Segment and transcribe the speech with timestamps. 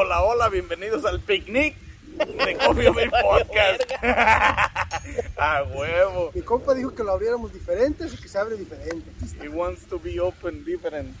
[0.00, 3.82] Hola, hola, bienvenidos al picnic de Coffee Beer Podcast.
[5.36, 6.30] A huevo.
[6.32, 9.10] Mi compa dijo que lo abriéramos diferente, así que se abre diferente.
[9.42, 11.16] He wants to be open different.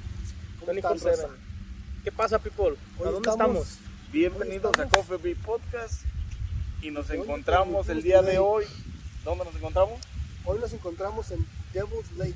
[0.60, 1.04] ¿Cómo están, 24/7.
[1.10, 1.28] raza?
[2.04, 2.76] ¿Qué pasa, people?
[3.00, 3.78] ¿A dónde estamos- estamos?
[4.12, 4.92] Bienvenidos a estamos?
[5.08, 6.04] Coffee Beer Podcast.
[6.80, 8.64] Y nos Hoy encontramos el día de hoy.
[9.24, 9.98] ¿Dónde nos encontramos?
[10.44, 12.30] Hoy nos encontramos en Devil's Lake,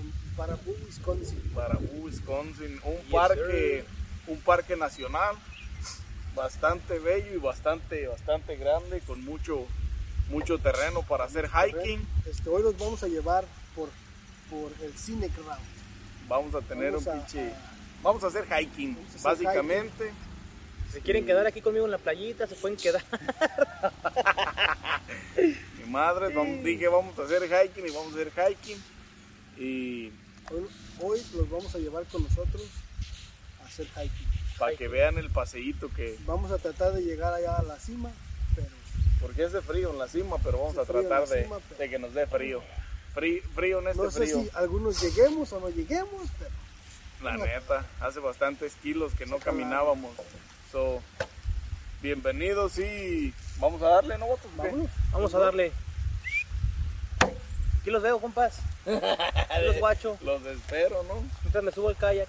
[0.00, 1.40] en Baraboo, Wisconsin.
[1.54, 3.84] Para Wisconsin, un Yes, parque,
[4.26, 5.36] un parque nacional
[6.34, 9.66] bastante bello y bastante, bastante grande, con mucho,
[10.28, 12.06] mucho terreno para hacer hiking.
[12.26, 13.88] Este, hoy los vamos a llevar por,
[14.50, 15.60] por el Scenic Route.
[16.28, 17.56] Vamos a tener Vamos un a- pinche, a-
[18.02, 20.12] vamos a hacer hiking, Vamos a hacer básicamente.
[20.92, 23.02] Si quieren quedar aquí conmigo en la playita, se pueden quedar.
[25.78, 28.82] Mi madre, vamos- dije vamos a hacer hiking y vamos a hacer hiking.
[29.58, 30.12] Y
[30.50, 30.66] Hoy,
[31.00, 32.62] hoy los vamos a llevar con nosotros
[33.62, 34.28] a hacer hiking.
[34.58, 38.10] Para que vean el paseíto que, Vamos a tratar de llegar allá a la cima,
[38.54, 38.68] pero
[39.20, 41.98] porque hace frío en la cima, pero vamos a tratar de, cima, pero- de que
[41.98, 42.62] nos dé frío.
[43.14, 44.42] Frío, frío en este no sé frío.
[44.42, 46.50] si algunos lleguemos o no lleguemos, pero
[47.22, 50.10] La neta, hace bastantes kilos que no caminábamos.
[50.72, 51.00] So,
[52.02, 54.50] bienvenidos y vamos a darle, ¿no, vatos?
[54.50, 54.62] ¿Qué?
[54.62, 54.90] vámonos.
[55.12, 55.72] Vamos a darle.
[57.80, 58.58] Aquí los veo, compas.
[58.86, 60.18] Aquí los guacho.
[60.22, 61.22] Los espero, ¿no?
[61.42, 62.28] Mientras me subo al kayak.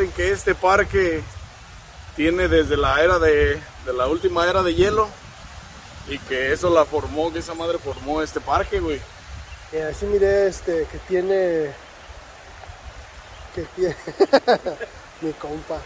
[0.00, 1.20] Dicen que este parque
[2.16, 5.10] tiene desde la era de, de la última era de hielo
[6.08, 8.98] y que eso la formó, que esa madre formó este parque, güey.
[9.70, 11.70] Y así miré este que tiene
[13.54, 13.94] que tiene
[15.20, 15.76] mi compa.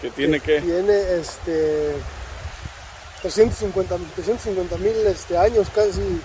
[0.00, 0.60] Que tiene que...
[0.60, 1.96] tiene este
[3.22, 3.96] 350
[4.76, 6.20] mil este, años casi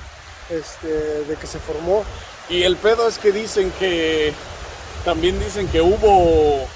[0.51, 2.03] este, de que se formó.
[2.47, 4.33] Y el pedo es que dicen que
[5.03, 6.67] también dicen que hubo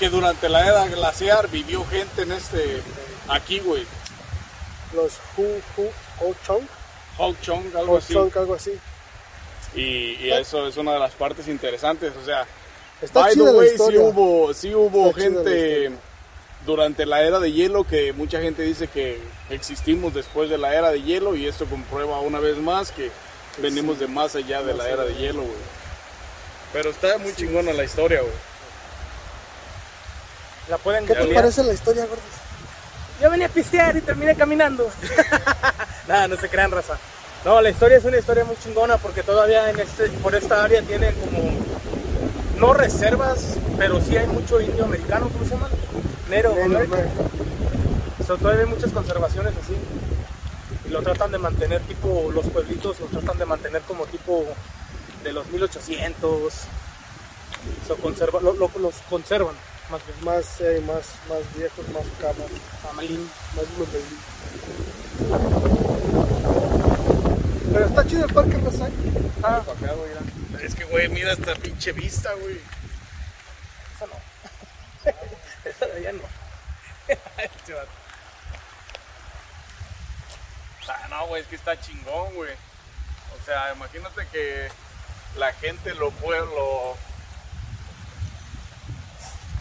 [0.00, 2.80] que durante la era glaciar vivió gente en este
[3.28, 3.84] aquí, güey.
[4.94, 5.90] los Hu Hu
[6.20, 6.66] Ho Chong
[7.18, 8.14] Ho Chong, algo Ho así.
[8.14, 8.72] Chong algo así
[9.74, 12.46] Y, y eso es una de las partes interesantes, o sea,
[13.02, 15.90] está by the way, sí hubo, sí hubo Está gente
[16.64, 20.90] durante la era de hielo que mucha gente dice que existimos después de la era
[20.90, 23.10] de hielo y esto comprueba una vez más que
[23.58, 25.80] venimos de más allá de Más la era de hielo, güey.
[26.72, 28.49] Pero está muy chingona la historia, güey.
[30.70, 32.24] La pueden ¿qué te parece la historia gordos?
[33.20, 34.88] Yo venía a pistear y terminé caminando.
[36.08, 36.96] Nada, no se crean, raza.
[37.44, 40.82] No, la historia es una historia muy chingona porque todavía en este, por esta área
[40.82, 41.50] tienen como,
[42.56, 45.68] no reservas, pero sí hay mucho indio americano, ¿cómo se llama?
[46.28, 46.54] Nero.
[48.26, 49.74] So, todavía hay muchas conservaciones así.
[50.86, 54.44] Y lo tratan de mantener tipo, los pueblitos los tratan de mantener como tipo
[55.24, 56.52] de los 1800.
[57.86, 59.54] So, conserva, lo- lo- los conservan,
[59.90, 60.24] más bien.
[60.24, 62.50] más eh, más más viejos más camas
[62.90, 63.30] Amalín.
[63.56, 63.66] más
[67.72, 68.88] pero está chido el parque raza
[69.42, 70.64] Ah, Pa' acá, güey, mira.
[70.66, 72.60] Es que, güey, mira esta pinche vista, güey.
[73.96, 74.14] Esa no.
[75.70, 76.22] Esa de allá no.
[77.38, 77.74] Este.
[80.88, 82.52] Ah, no, güey, es que está chingón, güey.
[83.40, 84.68] O sea, imagínate que
[85.36, 86.96] la gente lo pueblo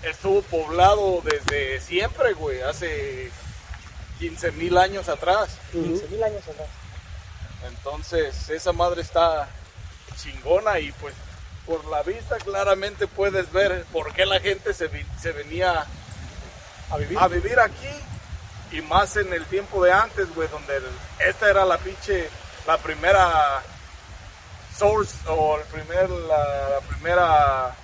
[0.04, 3.32] estuvo poblado desde siempre, güey, hace
[4.20, 5.50] 15 mil años atrás.
[5.72, 6.68] 15 mil años atrás.
[7.68, 9.48] Entonces, esa madre está
[10.22, 11.14] chingona y pues
[11.66, 15.86] por la vista claramente puedes ver por qué la gente se, vi- se venía
[16.90, 17.18] A vivir.
[17.20, 17.90] a vivir aquí
[18.72, 20.84] y más en el tiempo de antes, güey, donde el-
[21.28, 22.30] esta era la pinche,
[22.66, 23.62] la primera
[24.78, 27.75] source o el primer, la, la primera,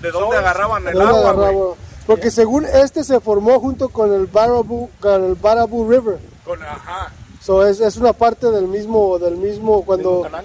[0.00, 1.50] de dónde agarraban el ¿Dónde agua, agarraba?
[1.50, 1.74] güey.
[2.06, 6.18] Porque según este se formó junto con el Baraboo, con el Baraboo River.
[6.44, 10.44] Con, ajá, So es, es una parte del mismo, del mismo cuando, canal.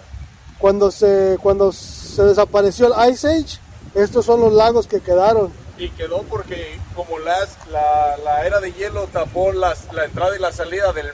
[0.59, 3.59] cuando se cuando se desapareció el Ice Age,
[3.95, 5.51] estos son los lagos que quedaron.
[5.77, 10.39] y quedó porque como las, la, la era de hielo tapó las, la entrada y
[10.39, 11.07] la salida del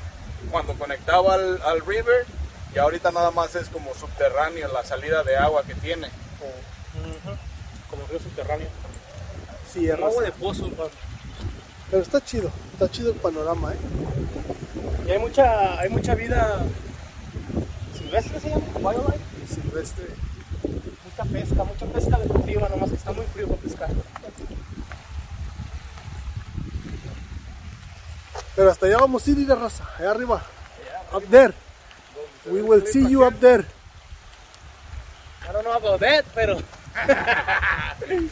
[0.51, 2.25] cuando conectaba al, al river
[2.75, 6.07] y ahorita nada más es como subterráneo la salida de agua que tiene.
[6.07, 7.35] Ujú.
[7.89, 8.68] Como río subterráneo.
[9.71, 10.69] Sí, Como agua de pozo,
[11.91, 13.77] pero está chido, está chido el panorama, ¿eh?
[15.07, 16.63] Y hay mucha, hay mucha vida
[17.97, 19.19] silvestre se llama, wildlife.
[19.47, 20.06] Silvestre.
[20.63, 23.89] Mucha pesca, mucha pesca deportiva, nomás que está muy frío para pescar.
[28.56, 30.44] Pero hasta allá vamos a ir, de raza, allá arriba.
[31.13, 31.53] Up there.
[32.45, 33.65] We will see you up there.
[35.47, 36.57] I don't know about that, pero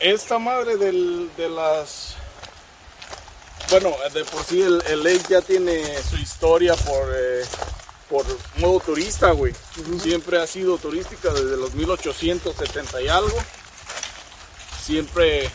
[0.00, 2.14] Esta madre del- de las...
[3.70, 7.42] Bueno, de por sí el, el lake ya tiene su historia por, eh,
[8.10, 8.24] por
[8.56, 9.54] modo turista, güey.
[10.02, 13.36] Siempre ha sido turística desde los 1870 y algo.
[14.84, 15.50] Siempre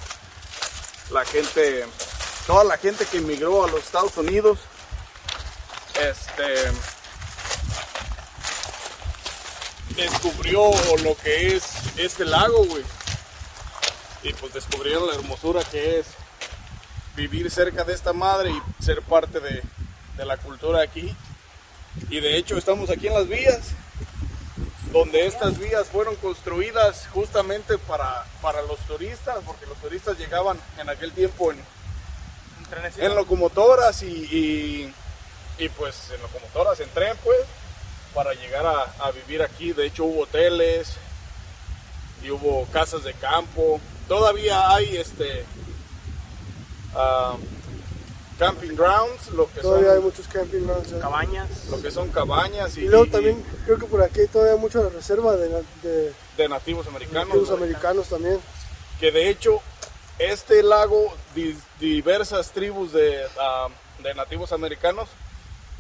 [1.12, 1.85] la gente,
[2.47, 4.57] toda la gente que emigró a los Estados Unidos,
[5.94, 6.71] este,
[10.01, 10.72] descubrió
[11.04, 11.63] lo que es
[11.98, 12.84] este lago, güey.
[14.24, 16.07] Y pues descubrieron la hermosura que es
[17.16, 19.62] vivir cerca de esta madre y ser parte de,
[20.18, 21.16] de la cultura aquí.
[22.10, 23.60] Y de hecho estamos aquí en las vías,
[24.92, 30.90] donde estas vías fueron construidas justamente para, para los turistas, porque los turistas llegaban en
[30.90, 31.62] aquel tiempo en,
[32.98, 34.94] en locomotoras y, y,
[35.57, 37.40] y, pues en locomotoras, en tren pues,
[38.19, 39.71] para llegar a, a vivir aquí.
[39.71, 40.89] De hecho hubo hoteles
[42.21, 43.80] y hubo casas de campo.
[44.10, 45.45] Todavía hay este
[46.94, 47.38] ah,
[48.38, 50.92] camping grounds, lo que Todavía hay son, muchos camping grounds.
[50.92, 50.98] ¿eh?
[51.00, 51.48] cabañas.
[51.71, 54.57] lo que son cabañas y, Y luego y- también creo que por aquí hay todavía
[54.57, 57.27] mucha reserva de, de de nativos americanos.
[57.30, 57.56] nativos ¿no?
[57.56, 58.39] americanos también.
[59.00, 59.62] que de hecho
[60.18, 63.69] este lago di- diversas tribus de, ah,
[64.04, 65.07] de nativos americanos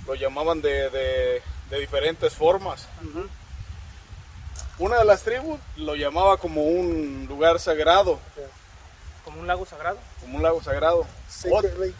[0.07, 2.87] lo llamaban de, de- de diferentes formas.
[4.77, 8.19] Una de las tribus lo llamaba como un lugar sagrado,
[9.25, 9.97] Como un lago sagrado.
[10.21, 11.05] como un lago sagrado.
[11.45, 11.93] Ot- Lake.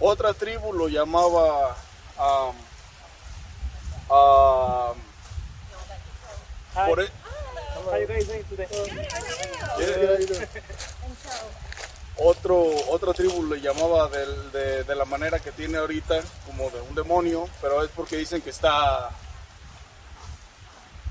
[0.00, 1.76] otra tribu lo llamaba
[2.18, 2.56] um,
[4.10, 4.96] um,
[6.86, 7.10] por e-
[7.86, 8.66] How you guys doing today?
[9.80, 10.48] eh,
[12.16, 16.94] otro otra tribu lo llamaba de, de la manera que tiene ahorita como de un
[16.94, 19.10] demonio pero es porque dicen que está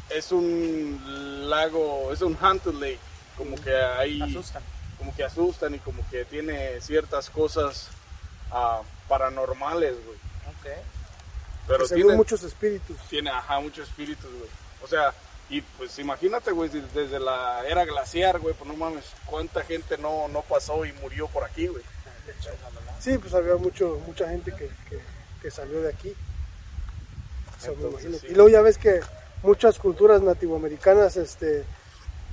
[0.10, 3.00] es un lago es un haunted lake
[3.38, 4.64] como que ahí Asustan.
[4.98, 7.88] como que asustan y como que tiene ciertas cosas
[8.52, 10.18] ah, paranormales güey
[10.48, 10.78] Ok.
[11.68, 12.98] pero tiene muchos espíritus.
[13.10, 14.50] tiene ajá muchos espíritus güey
[14.84, 15.14] o sea
[15.50, 20.28] y pues imagínate güey desde la era glaciar güey pues no mames cuánta gente no
[20.30, 21.84] no pasó y murió por aquí güey
[23.00, 25.00] Sí, pues había mucho, mucha gente que, que,
[25.42, 26.13] que salió de aquí.
[27.66, 28.28] Entonces, sí.
[28.30, 29.01] Y luego ya ves que
[29.42, 31.66] muchas culturas nativoamericanas este,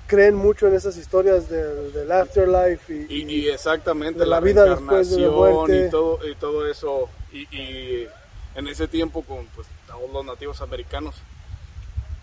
[0.07, 4.41] creen mucho en esas historias del, del afterlife y, y, y exactamente de la la,
[4.41, 5.87] vida después de la muerte.
[5.87, 8.09] y todo y todo eso y, y
[8.55, 11.17] en ese tiempo con pues todos los nativos americanos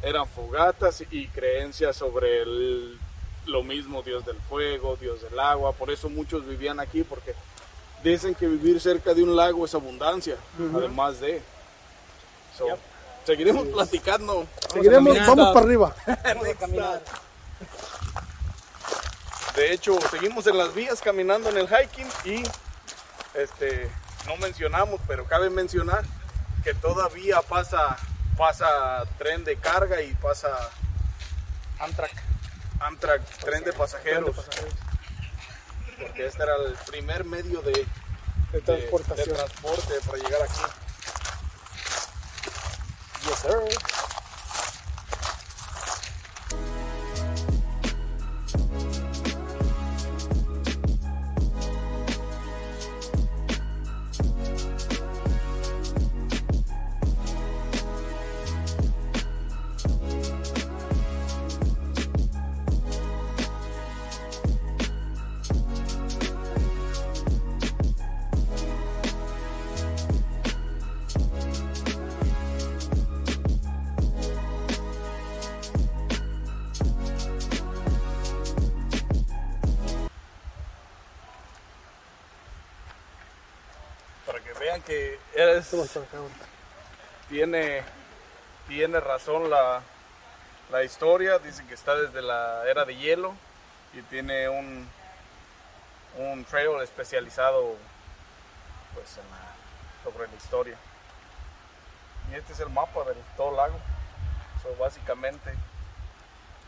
[0.01, 2.97] eran fogatas y creencias sobre el-
[3.45, 7.33] lo mismo Dios del fuego Dios del agua por eso muchos vivían aquí porque
[8.03, 10.35] dicen que vivir cerca de un lago es abundancia
[10.75, 11.41] además de
[12.57, 12.77] So, Yep.
[13.25, 15.35] seguiremos platicando seguiremos, caminando.
[15.43, 15.95] vamos para arriba.
[16.23, 17.01] Vamos a caminar.
[19.55, 22.43] De hecho, seguimos en las vías caminando en el hiking y
[23.35, 23.89] este
[24.27, 26.03] no mencionamos, pero cabe mencionar
[26.63, 27.97] que todavía pasa
[28.37, 30.49] pasa tren de carga y pasa
[31.79, 32.11] Amtrak.
[32.79, 34.73] Amtrak, tren de pasajeros, pasajeros.
[35.99, 37.85] porque este era el primer medio de, De
[38.51, 39.27] de- transportación.
[39.29, 40.61] de transporte para llegar aquí.
[43.27, 43.59] Yes, sir.
[85.69, 86.45] Que es, Vamos para acá, ahorita.
[87.29, 87.83] tiene,
[88.67, 89.81] tiene razón la,
[90.71, 91.39] la historia.
[91.39, 93.33] Dicen que está desde la era de hielo
[93.93, 94.87] y tiene un,
[96.17, 97.75] un trail especializado
[98.93, 100.77] pues, en la- sobre la historia.
[102.31, 103.79] Y este es el mapa del todo el lago.
[104.63, 105.53] So, básicamente,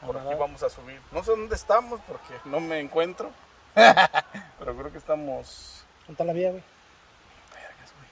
[0.06, 1.02] por aquí vamos a subir.
[1.12, 3.32] No sé dónde estamos porque no me encuentro.
[3.74, 5.84] Pero creo que estamos.
[6.08, 6.64] ¿Dónde la vía, güey?
[7.54, 8.10] Vergas, güey.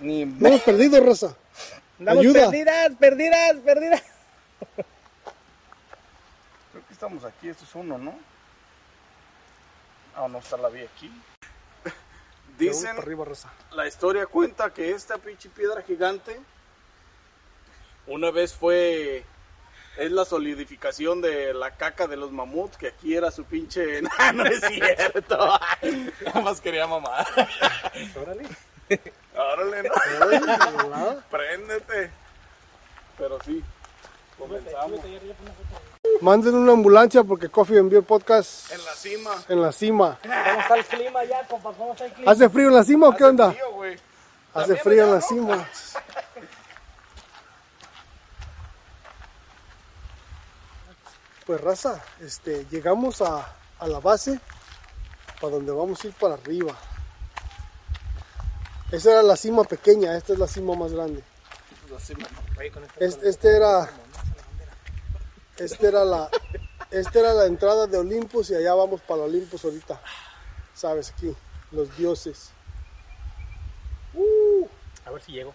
[0.00, 1.36] Ni No hemos perdido, raza.
[1.98, 2.46] Andamos Ayuda.
[2.46, 4.02] perdidas, perdidas, perdidas.
[6.72, 8.14] Creo que estamos aquí, esto es uno, ¿no?
[10.14, 11.10] Ah, no está la vía aquí.
[12.58, 13.50] Dicen, arriba, raza.
[13.72, 16.38] la historia cuenta que esta pinche piedra gigante
[18.06, 19.24] una vez fue
[19.98, 24.10] es la solidificación de la caca de los mamuts que aquí era su pinche no,
[24.34, 25.36] no es cierto
[26.24, 27.26] nada más quería mamar
[28.20, 28.42] Órale.
[29.36, 32.10] Órale no préndete
[33.18, 33.62] pero sí
[34.38, 35.00] comenzamos
[36.20, 40.18] Manden una ambulancia porque Coffee envió el podcast en la cima en la cima.
[40.22, 41.72] ¿Cómo está el clima ya, compa?
[41.72, 42.32] ¿Cómo está el clima?
[42.32, 43.52] ¿Hace frío en la cima o qué Hace onda?
[43.52, 43.96] frío, güey.
[44.54, 45.22] Hace frío en la ¿no?
[45.22, 45.68] cima.
[51.46, 54.38] Pues raza, este, llegamos a, a la base
[55.40, 56.74] para donde vamos a ir para arriba.
[58.92, 61.22] Esa era la cima pequeña, esta es la cima más grande.
[61.88, 61.96] Con
[62.84, 63.88] este Este, este era,
[65.58, 66.28] este era la,
[66.90, 70.00] esta era la entrada de Olympus y allá vamos para Olympus ahorita.
[70.74, 71.34] Sabes aquí,
[71.70, 72.50] los dioses.
[74.14, 74.66] Uh,
[75.06, 75.54] A ver si llego.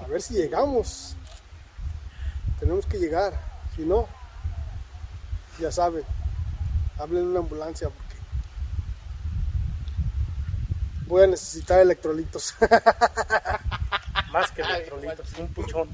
[0.00, 1.14] a ver si llegamos.
[2.58, 3.32] Tenemos que llegar.
[3.76, 4.06] Si no,
[5.60, 6.04] ya saben,
[6.98, 8.16] hablen una ambulancia porque
[11.10, 12.54] voy a necesitar electrolitos.
[14.32, 15.88] Más que electrolitos, un puchón.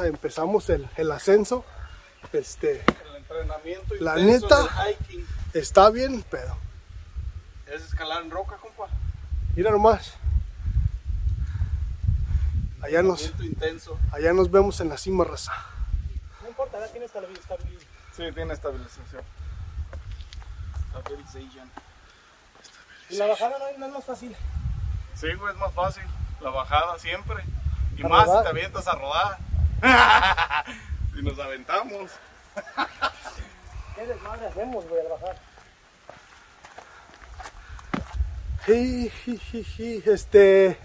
[0.00, 1.64] Empezamos el, el ascenso.
[2.32, 4.66] Este, el entrenamiento La neta.
[4.90, 5.24] hiking
[5.54, 6.56] está bien, pero
[7.66, 8.86] es escalar en roca compa
[9.54, 10.14] mira nomás.
[12.82, 15.52] Allá nos, intenso allá nos vemos en la cima, raza.
[16.42, 17.40] No importa, ya tiene estabilidad.
[18.16, 19.22] sí tiene estabilización
[20.90, 21.70] Stabilization.
[23.10, 24.36] Y la bajada no, es- no es más fácil.
[25.14, 26.04] Sí, güey, es más fácil.
[26.40, 27.42] La bajada siempre.
[27.96, 29.38] Y más si te avientas a rodar.
[31.14, 32.10] si nos aventamos.
[33.94, 35.36] ¿Qué desmadre hacemos, güey, al bajar?
[40.04, 40.78] Este,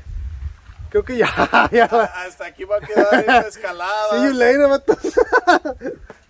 [0.89, 1.27] creo que ya,
[2.25, 4.09] Hasta aquí va a quedar esta escalada.
[4.11, 4.97] See you later, vato.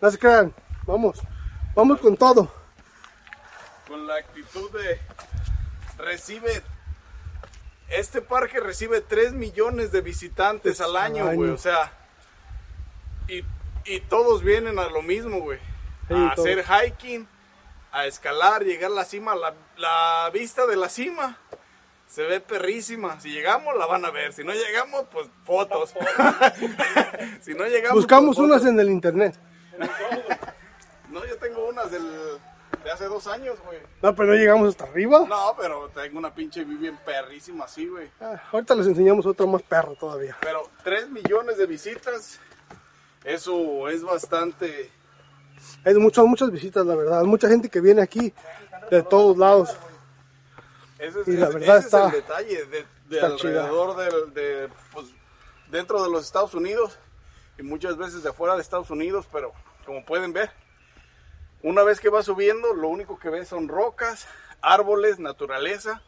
[0.01, 0.53] No se crean.
[0.85, 1.21] Vamos.
[1.75, 2.51] Vamos con todo.
[3.87, 4.99] Con la actitud de.
[5.97, 6.63] Recibe.
[7.89, 11.49] Este parque recibe 3 millones de visitantes al año, güey.
[11.49, 11.53] año.
[11.53, 11.91] O sea.
[13.27, 13.43] Y,
[13.85, 15.59] y todos vienen a lo mismo, güey.
[16.07, 17.27] Sí, a hacer hiking,
[17.91, 19.35] a escalar, llegar a la cima.
[19.35, 21.37] La, la vista de la cima
[22.07, 23.19] se ve perrísima.
[23.19, 24.33] Si llegamos, la van a ver.
[24.33, 25.93] Si no llegamos, pues fotos.
[27.41, 28.73] si no llegamos, Buscamos pues, unas fotos.
[28.73, 29.35] en el internet.
[31.09, 32.03] No, yo tengo unas del,
[32.83, 33.79] de hace dos años, güey.
[34.01, 35.25] No, pero no llegamos hasta arriba.
[35.27, 38.09] No, pero tengo una pinche bien perrísima así, güey.
[38.19, 40.37] Ah, ahorita les enseñamos otra más perro todavía.
[40.41, 42.39] Pero 3 millones de visitas,
[43.23, 44.91] eso es bastante.
[45.85, 47.23] Hay muchas, muchas visitas, la verdad.
[47.23, 48.33] Mucha gente que viene aquí
[48.91, 49.75] de todos lados.
[50.99, 54.69] Ese es, Y la verdad ese está- es el detalle de, de alrededor del- de,
[54.93, 55.07] pues,
[55.69, 56.97] dentro de los Estados Unidos
[57.57, 59.53] y muchas veces de fuera de Estados Unidos, pero
[59.85, 60.51] como pueden ver,
[61.61, 64.27] una vez que va subiendo, lo único que ves son rocas,
[64.61, 66.01] árboles, naturaleza.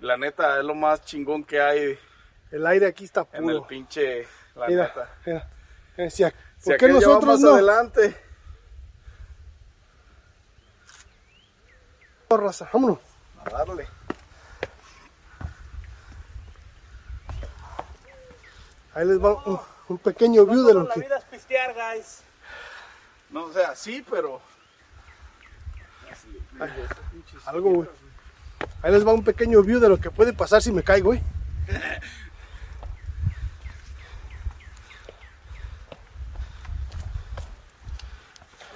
[0.00, 1.98] La neta es lo más chingón que hay
[2.50, 3.66] El aire aquí está en el puro.
[3.68, 5.08] pinche, la Mira, neta.
[5.26, 5.50] mira.
[5.96, 6.24] Eh, si
[6.64, 7.52] ¿Por qué nosotros más no?
[7.54, 8.16] adelante.
[12.30, 12.98] No, raza, vámonos.
[13.44, 13.86] A darle.
[18.94, 21.00] Ahí les va un, un pequeño view de lo la que...
[21.00, 22.22] vida es pistear, guys.
[23.30, 24.40] No, o sea, sí, pero
[27.46, 27.88] Algo, güey.
[28.82, 31.22] Ahí les va un pequeño view de lo que puede pasar si me caigo, güey.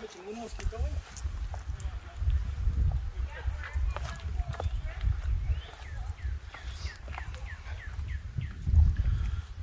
[0.00, 0.92] Me chingó un mosquito, güey.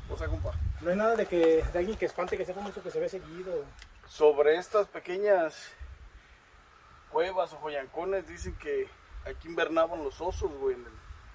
[0.09, 0.51] o sea, compa.
[0.85, 2.99] No hay nada de que de alguien que espante que sea como eso que se
[2.99, 3.65] ve seguido.
[4.07, 5.71] sobre estas pequeñas
[7.09, 8.87] cuevas o joyancones dicen que
[9.25, 10.91] aquí invernaban los osos, güey, en el,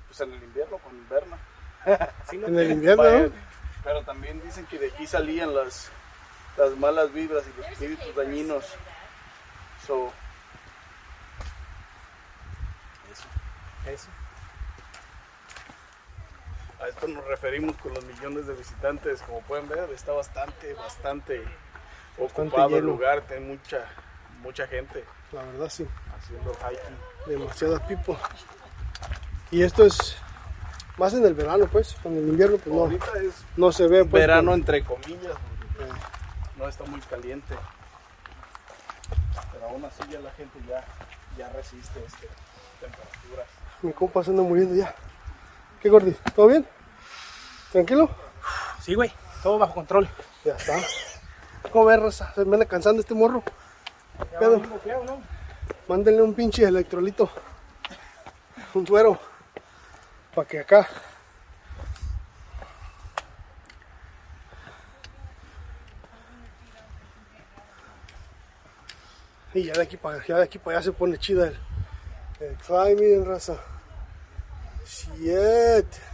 [0.07, 1.37] pues en el invierno, cuando inverna.
[2.31, 3.35] Sí, no En el invierno.
[3.83, 5.91] Pero también dicen que de aquí salían las,
[6.57, 8.65] las malas vibras y los espíritus dañinos.
[9.85, 10.13] So,
[13.11, 13.27] eso.
[13.91, 14.09] Eso.
[16.91, 19.23] Esto nos referimos con los millones de visitantes.
[19.23, 21.43] Como pueden ver, está bastante, bastante,
[22.19, 23.23] ocupado el lugar.
[23.23, 23.85] Tiene mucha,
[24.43, 25.87] mucha gente La verdad sí,
[26.19, 26.97] haciendo hiking.
[27.27, 28.17] demasiada people.
[29.53, 30.17] Y esto es
[30.99, 31.97] más en el verano, pues.
[32.05, 34.05] En el invierno, pues no, Ahorita es no se ve.
[34.05, 35.37] Pues, verano entre comillas,
[35.79, 35.97] porque Eh,
[36.57, 37.55] no está muy caliente.
[39.53, 40.85] Pero aún así ya la gente ya,
[41.39, 42.29] ya resiste este,
[42.81, 43.47] temperaturas.
[43.83, 44.95] mi compa se anda muriendo ya.
[45.81, 46.13] ¿Qué gordi?
[46.35, 46.67] ¿Todo bien?
[47.71, 48.11] ¿Tranquilo?
[48.81, 49.13] Sí, güey.
[49.43, 50.09] Todo bajo control.
[50.45, 50.79] Ya está.
[51.71, 52.33] ¿Cómo ves, raza?
[52.35, 53.43] Se me anda cansando este morro.
[54.39, 54.59] Pedo.
[55.05, 55.23] ¿no?
[55.89, 57.31] Mándenle un pinche electrolito.
[58.75, 59.19] Un suero.
[60.35, 60.89] Para que acá.
[69.53, 71.59] Y ya de aquí para ya de aquí para allá se pone chida el,
[72.41, 73.57] el climbing, raza.
[74.87, 76.10] Shit.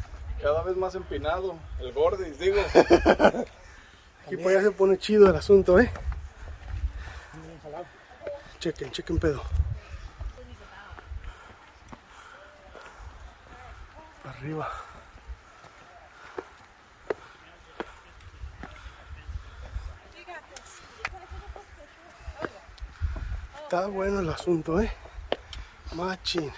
[0.46, 2.60] Cada vez más empinado, el gordis, digo.
[4.24, 5.90] Aquí para allá se pone chido el asunto, eh.
[8.60, 9.42] Chequen, chequen pedo.
[14.24, 14.70] Arriba.
[23.64, 24.92] Está bueno el asunto, eh.
[25.96, 26.52] Machín.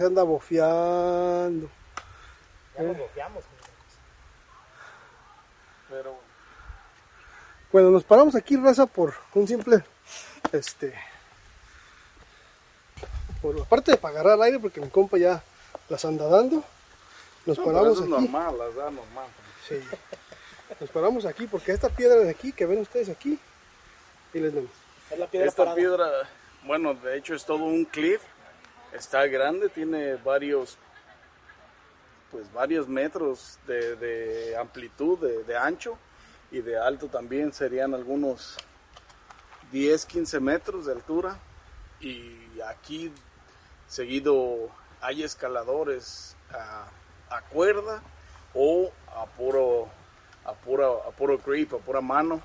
[0.00, 1.68] Se anda bofeando.
[2.74, 3.44] Ya nos bofeamos.
[5.90, 6.16] Pero
[7.70, 9.84] Bueno, nos paramos aquí, raza, por un simple,
[10.52, 10.94] este,
[13.42, 15.42] por aparte de para agarrar aire, porque mi compa ya
[15.90, 16.64] las anda dando,
[17.44, 18.22] nos no, paramos eso es aquí.
[18.28, 19.26] normal, las da normal.
[19.68, 19.80] Sí.
[20.80, 23.38] Nos paramos aquí porque esta piedra de aquí, que ven ustedes aquí,
[24.32, 24.70] y les vemos.
[25.10, 25.76] Es la piedra Esta parada.
[25.76, 26.08] piedra,
[26.64, 28.22] bueno, de hecho es todo un cliff.
[28.92, 30.76] Está grande, tiene varios,
[32.30, 35.96] pues varios metros de, de amplitud, de, de ancho
[36.50, 38.56] y de alto también serían algunos
[39.70, 41.38] 10, 15 metros de altura.
[42.00, 43.12] Y aquí
[43.86, 46.88] seguido hay escaladores a,
[47.34, 48.02] a cuerda
[48.54, 49.88] o a puro,
[50.44, 52.42] a pura, a puro grip, a pura mano.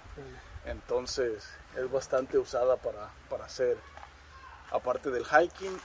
[0.66, 3.78] Entonces es bastante usada para, para hacer,
[4.72, 5.78] aparte del hiking,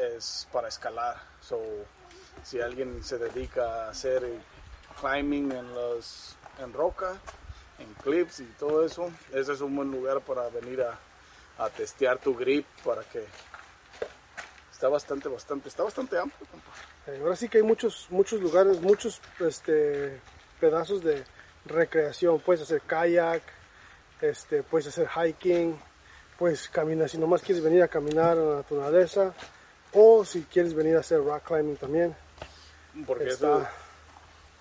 [0.00, 1.16] es para escalar.
[1.40, 1.60] So,
[2.42, 4.26] si alguien se dedica a hacer
[5.00, 7.16] climbing en, los, en roca,
[7.78, 10.98] en cliffs y todo eso, ese es un buen lugar para venir a,
[11.58, 13.24] a testear tu grip para que
[14.72, 16.46] está bastante, bastante, está bastante amplio.
[17.06, 20.20] Eh, ahora sí que hay muchos, muchos lugares, muchos este,
[20.58, 21.24] pedazos de
[21.66, 22.40] recreación.
[22.40, 23.42] Puedes hacer kayak,
[24.20, 25.78] este, puedes hacer hiking,
[26.38, 29.34] puedes caminar, si nomás quieres venir a caminar a la naturaleza,
[29.92, 32.16] o si quieres venir a hacer rock climbing también.
[33.06, 33.70] Porque eso, Está,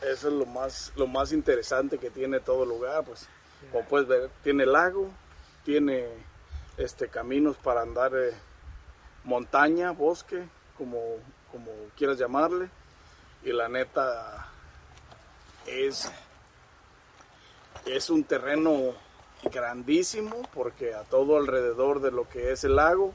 [0.02, 3.28] eso es lo más, lo más interesante que tiene todo el lugar, pues.
[3.72, 5.10] Como puedes ver, tiene lago,
[5.66, 6.08] tiene
[6.78, 8.34] este caminos para andar eh,
[9.26, 11.18] montaña, bosque, como,
[11.52, 12.70] como quieras llamarle,
[13.44, 14.48] y la neta
[15.66, 16.10] es,
[17.86, 18.94] es un terreno
[19.44, 23.14] grandísimo porque a todo alrededor de lo que es el lago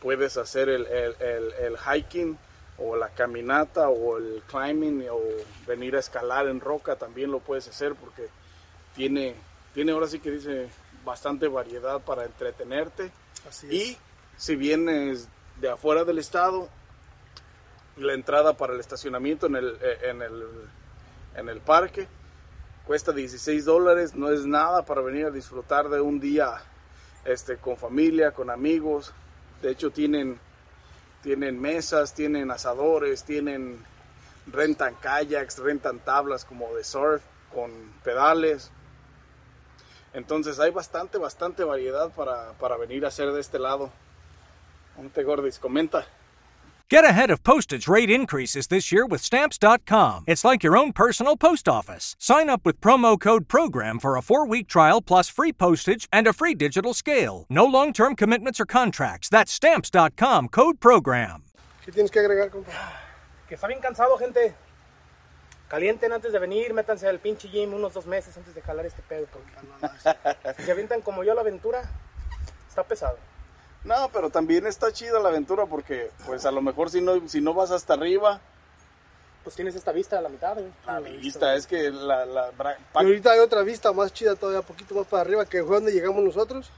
[0.00, 2.38] puedes hacer el, el- el- el hiking
[2.78, 5.20] o la caminata o el climbing o
[5.66, 8.28] venir a escalar en roca también lo puedes hacer porque
[8.94, 9.34] tiene,
[9.74, 10.68] tiene ahora sí que dice
[11.04, 13.10] bastante variedad para entretenerte
[13.48, 13.72] así es.
[13.72, 13.98] y
[14.36, 15.28] si vienes
[15.60, 16.68] de afuera del estado
[17.96, 20.44] la entrada para el estacionamiento en el, eh, en el,
[21.34, 22.06] en el parque
[22.86, 26.62] cuesta 16 dólares, no es nada para venir a disfrutar de un día
[27.24, 29.12] este, con familia, con amigos.
[29.66, 30.38] De hecho tienen,
[31.24, 33.84] tienen mesas, tienen asadores, tienen
[34.46, 37.20] rentan kayaks, rentan tablas como de surf
[37.52, 37.72] con
[38.04, 38.70] pedales.
[40.14, 43.90] Entonces hay bastante, bastante variedad para, para venir a hacer de este lado.
[44.94, 46.06] Ponte Gordis, comenta.
[46.88, 50.22] Get ahead of postage rate increases this year with Stamps.com.
[50.28, 52.14] It's like your own personal post office.
[52.20, 56.28] Sign up with promo code PROGRAM for a four week trial plus free postage and
[56.28, 57.44] a free digital scale.
[57.50, 59.28] No long term commitments or contracts.
[59.28, 61.42] That's Stamps.com code PROGRAM.
[61.84, 62.70] ¿Qué tienes que agregar, compa?
[63.48, 64.54] Que está bien cansado, gente.
[65.68, 69.02] Calienten antes de venir, métanse al pinche gym unos dos meses antes de jalar este
[69.02, 69.26] pedo.
[69.32, 71.82] Porque si se avientan como yo a la aventura,
[72.68, 73.18] está pesado.
[73.86, 77.40] No, pero también está chida la aventura porque, pues a lo mejor si no, si
[77.40, 78.40] no vas hasta arriba,
[79.44, 80.66] Pues tienes esta vista a la mitad, güey.
[80.86, 82.26] la vista es que la...
[82.26, 82.50] la
[82.94, 85.92] Y ahorita hay otra vista más chida todavía, poquito más para arriba, que fue donde
[85.92, 86.68] llegamos nosotros.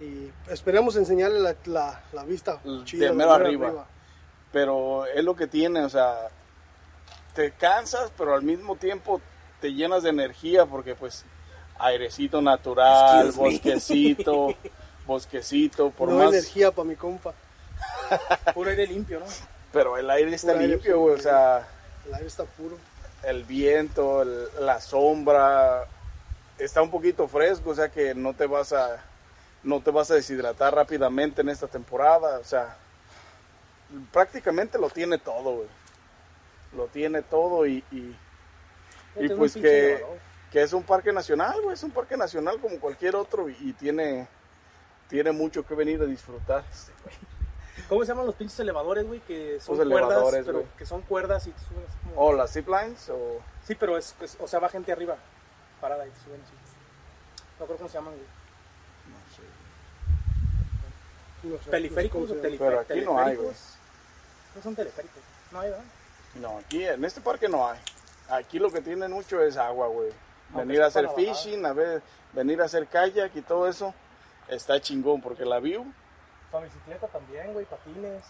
[0.00, 3.86] Y esperemos enseñarle la, la, la vista De mero arriba.
[4.50, 6.16] pero es lo que tiene, o sea,
[7.34, 9.20] te cansas, pero al mismo tiempo
[9.60, 11.26] te llenas de energía porque pues
[11.78, 13.50] airecito natural, Excuse me.
[13.50, 14.48] bosquecito,
[15.06, 16.28] bosquecito, por no más...
[16.32, 17.32] energía para mi compa.
[18.54, 19.26] Puro aire limpio, ¿no?
[19.72, 21.66] Pero el aire está Puro limpio, güey, o sea,
[22.06, 22.76] El aire está puro.
[23.22, 25.86] el viento, el- la sombra,
[26.58, 29.02] está un poquito fresco, o sea que no te vas a
[29.62, 32.76] no te vas a deshidratar rápidamente en esta temporada, o sea,
[34.12, 35.68] prácticamente lo tiene todo, güey.
[36.76, 38.16] Lo tiene todo y, y,
[39.36, 40.04] pues que,
[40.52, 43.72] que es un parque nacional, güey, es un parque nacional como cualquier otro y, y
[43.72, 44.28] tiene
[45.10, 46.64] tiene mucho que venir a disfrutar.
[47.88, 49.20] ¿Cómo se llaman los pinches elevadores, güey?
[49.20, 50.70] Que son Los cuerdas, elevadores, pero güey.
[50.78, 52.20] que son cuerdas y te suben así como...
[52.20, 55.16] O las ziplines o Sí, pero es, es- o sea, va gente arriba,
[55.80, 56.52] parada y te suben así.
[57.58, 58.26] No creo cómo se llaman, güey.
[61.52, 62.42] No sé, ¿Peliféricos no sé o llama.
[62.58, 62.90] Pero teleféricos?
[62.90, 63.48] aquí no hay, güey.
[64.56, 65.22] No son teleféricos.
[65.52, 65.84] No hay, ¿verdad?
[66.36, 67.78] No, aquí en este parque no hay.
[68.28, 70.10] Aquí lo que tienen mucho es agua, güey.
[70.52, 73.94] Aunque Venir a sea hacer fishing, a ver, venir a hacer kayak y todo eso
[74.50, 75.84] está chingón porque la view,
[76.50, 78.24] Para bicicleta también, güey, patines.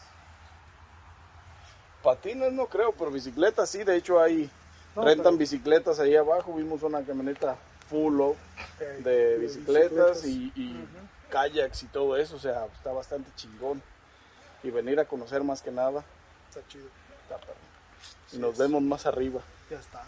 [2.03, 4.51] patines no creo, pero bicicletas sí, de hecho hay
[4.97, 7.57] No, rentan pero- bicicletas ahí abajo, vimos una camioneta
[7.89, 10.25] full Eh, de de bicicletas bicicletas.
[10.27, 10.89] y, y
[11.31, 13.83] kayaks y todo eso, o sea, está bastante chingón.
[14.63, 16.05] Y venir a conocer más que nada,
[16.49, 16.87] Está chido.
[17.23, 17.39] está.
[18.33, 19.41] Y nos vemos más arriba.
[19.71, 20.03] Ya está.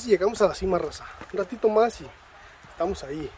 [0.00, 1.04] Casi llegamos a la cima, raza.
[1.30, 2.06] Un ratito más y
[2.70, 3.30] estamos ahí.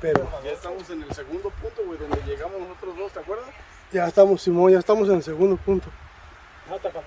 [0.00, 3.46] Pero Ya estamos en el segundo punto, güey, donde llegamos nosotros dos, ¿te acuerdas?
[3.92, 5.88] ya estamos, Simón, ya estamos en el segundo punto.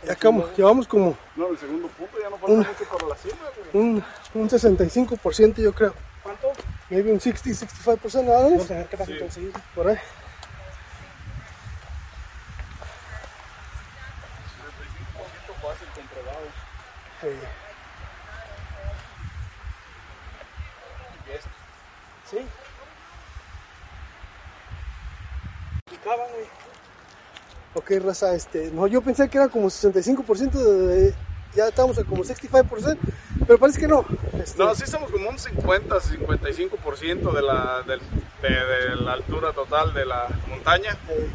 [0.05, 0.15] Ya
[0.55, 2.67] llevamos como No, el segundo punto ya no falta Una.
[2.69, 3.35] mucho para la cima,
[3.71, 3.83] güey.
[3.83, 4.03] un,
[4.35, 5.93] un 65% yo creo.
[6.23, 6.51] ¿Cuánto?
[6.89, 8.31] Maybe un 60, 65%, ¿no?
[8.31, 9.13] Vamos a ver qué pasa Sí.
[9.13, 9.43] entonces.
[9.75, 9.97] Por ahí.
[15.61, 16.47] fácil comprobado.
[17.21, 17.27] Sí.
[26.33, 26.45] Güey.
[27.99, 31.13] ok, raza, este, no, yo pensé que era como 65%, de,
[31.55, 32.97] ya estamos a como 65%,
[33.45, 34.05] pero parece que no.
[34.41, 38.01] Este, No, sí estamos como un 50, 55% de la, del-
[38.41, 40.97] de, de la altura total de la montaña.
[41.09, 41.29] eh,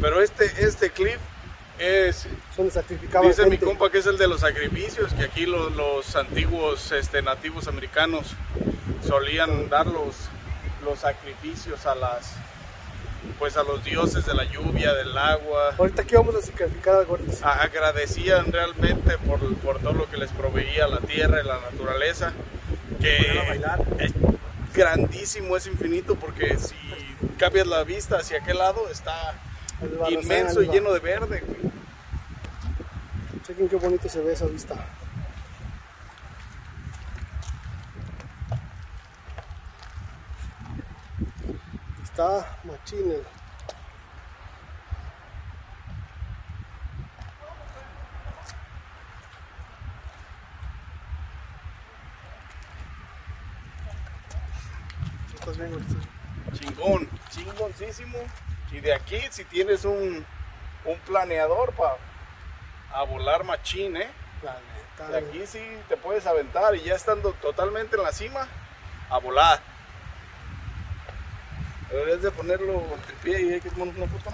[0.00, 1.18] Pero este, este cliff
[1.78, 5.46] es, son de sacrificaban dice mi compa que es el de los sacrificios, que aquí
[5.46, 8.34] los, los antiguos este, nativos americanos
[9.06, 10.14] solían dar los,
[10.84, 12.32] los sacrificios a las
[13.38, 15.74] pues a los dioses de la lluvia, del agua.
[15.78, 17.04] Ahorita aquí vamos a sacrificar.
[17.42, 22.32] A- agradecían realmente por, por todo lo que les proveía la tierra y la naturaleza.
[23.00, 23.80] Que a bailar.
[23.98, 24.12] es
[24.72, 26.74] grandísimo, es infinito, porque si
[27.38, 29.34] cambias la vista hacia aquel lado está
[30.08, 31.42] inmenso y lleno de verde.
[33.46, 34.74] Chequen qué bonito se ve esa vista.
[42.14, 43.26] Está machín el-
[55.34, 55.86] ¿Estás bien?
[56.52, 58.18] Chingón, chingoncísimo.
[58.72, 60.24] Y de aquí, si tienes un,
[60.84, 61.96] un planeador para
[62.92, 64.08] a volar machín, ¿eh?
[65.10, 68.46] De aquí sí te puedes aventar y ya estando totalmente en la cima,
[69.10, 69.60] a volar.
[71.90, 74.30] Pero es de ponerlo de pie y hay que tomar una foto.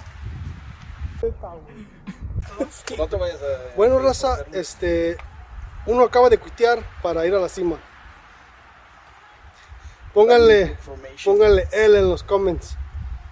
[2.97, 3.77] No te vayas a.
[3.77, 5.17] Bueno, raza, este,
[5.87, 7.79] uno acaba de cuitear para ir a la cima.
[10.15, 10.77] Pónganle,
[11.25, 12.77] pónganle L en los comments.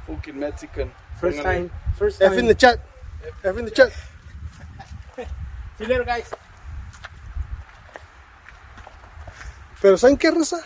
[0.07, 0.92] Fucking Mexican.
[1.20, 1.70] First time.
[1.98, 2.78] First F in the chat.
[3.42, 3.90] F in the chat.
[5.78, 6.28] See you later, guys.
[9.81, 10.59] Pero ¿saben qué, raza?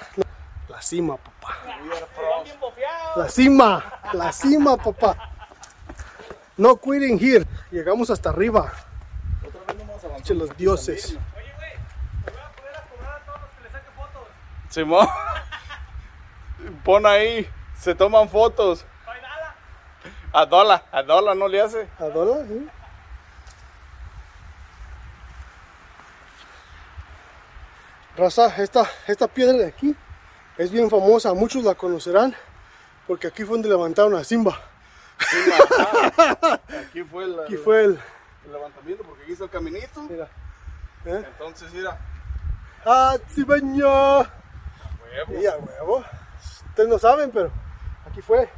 [0.72, 1.58] La cima, papá.
[3.14, 5.30] La cima, la cima, papá.
[6.56, 7.46] No quitting here.
[7.70, 8.72] Llegamos hasta arriba.
[9.46, 11.10] Otra vez no vamos a avanzar Che, los dioses.
[11.10, 11.18] Oye,
[11.56, 11.74] güey,
[12.24, 14.28] me voy a poner a cobrar a todos los que les saque fotos.
[14.64, 14.72] ¿no?
[14.72, 15.08] Simón.
[16.84, 17.46] Pon ahí.
[17.76, 18.86] Se toman fotos.
[19.04, 19.54] No hay nada.
[20.32, 21.86] A dólar, a dólar no le hace.
[21.98, 22.46] ¿A dólar?
[22.48, 22.66] sí.
[28.16, 29.94] Raza, esta, esta piedra de aquí
[30.58, 32.34] es bien famosa, muchos la conocerán
[33.06, 34.58] porque aquí fue donde levantaron a Simba.
[36.88, 38.00] Aquí fue el, Aquí fue el.
[38.44, 40.02] el levantamiento porque aquí está el caminito.
[40.02, 40.28] Mira.
[41.04, 41.24] ¿eh?
[41.26, 41.98] Entonces, mira.
[42.84, 44.18] ¡Ah, Tsibaña!
[44.18, 45.40] Huevo.
[45.40, 46.04] Y a huevo.
[46.68, 47.50] Ustedes no saben, pero
[48.08, 48.48] aquí fue.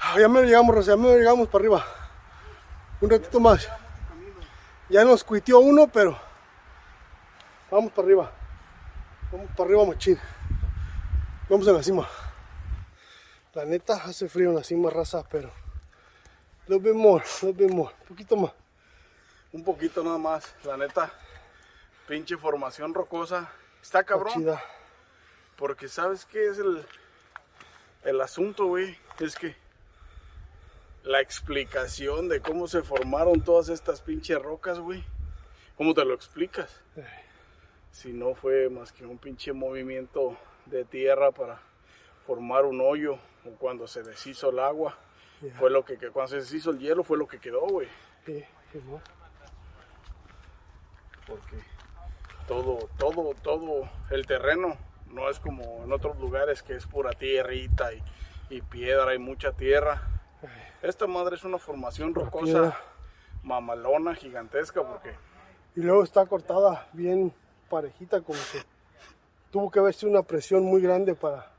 [0.00, 1.84] Ah, ya me llegamos, ya me llegamos para arriba.
[3.00, 3.68] Un ratito más.
[4.88, 6.16] Ya nos cuitió uno, pero
[7.70, 8.30] vamos para arriba.
[9.32, 10.18] Vamos para arriba, machín.
[11.48, 12.08] Vamos a la cima.
[13.54, 15.52] La neta hace frío en la cima, raza, pero.
[16.66, 17.92] Lo vemos, lo vemos.
[18.00, 18.52] Un poquito más.
[19.52, 20.52] Un poquito nada más.
[20.64, 21.12] La neta,
[22.08, 23.48] pinche formación rocosa.
[23.80, 24.34] Está cabrón.
[24.34, 24.60] Chida.
[25.56, 26.84] Porque sabes qué es el,
[28.02, 28.98] el asunto, güey.
[29.20, 29.54] Es que
[31.04, 35.04] la explicación de cómo se formaron todas estas pinches rocas, güey.
[35.76, 36.80] ¿Cómo te lo explicas?
[37.92, 41.60] Si no fue más que un pinche movimiento de tierra para
[42.26, 44.96] formar un hoyo o cuando se deshizo el agua.
[45.58, 47.88] Fue lo que, cuando se deshizo el hielo fue lo que quedó, güey.
[48.24, 49.00] Sí, sí, ¿no?
[51.26, 51.56] porque
[52.46, 54.76] todo, todo, todo el terreno
[55.08, 58.02] no es como en otros lugares que es pura tierrita y,
[58.50, 60.02] y piedra y mucha tierra.
[60.82, 62.78] Esta madre es una formación rocosa, piedra.
[63.42, 65.14] mamalona, gigantesca, porque
[65.74, 67.32] Y luego está cortada bien
[67.68, 68.62] parejita, como que
[69.56, 71.50] tuvo que haberse una presión muy grande para,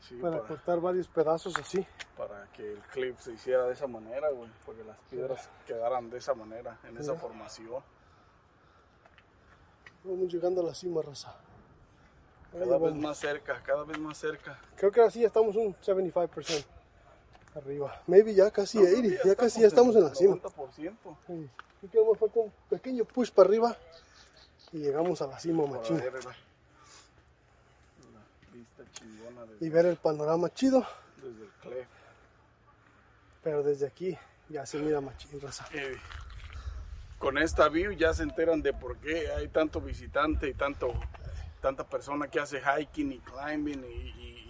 [0.00, 1.86] sí, para para, cortar varios pedazos así.
[2.16, 6.16] para que el clip se hiciera de esa manera, güey, porque las piedras quedaran de
[6.16, 7.82] esa manera, en esa formación.
[10.04, 11.36] Vamos llegando a la cima, raza.
[12.54, 12.96] Ahí Cada vez vamos.
[12.96, 14.58] más cerca, cada vez más cerca.
[14.76, 16.64] Creo que ahora sí ya estamos un 75%
[17.56, 18.02] arriba.
[18.06, 20.36] Maybe ya casi 80, ya casi ya estamos en la cima.
[20.36, 20.96] 90%.
[21.26, 21.50] Sí.
[21.82, 23.76] Y que falta un pequeño push para arriba
[24.72, 26.00] y llegamos a la cima, machín.
[29.60, 30.86] Y ver el panorama chido,
[31.16, 31.86] desde el cliff.
[33.42, 34.16] pero desde aquí
[34.48, 35.66] ya se mira machín, raza.
[35.72, 35.96] Eh,
[37.18, 40.92] con esta view ya se enteran de por qué hay tanto visitante y tanto
[41.60, 44.42] tanta persona que hace hiking y climbing y, y-